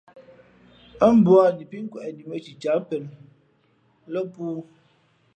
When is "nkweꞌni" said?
1.83-2.23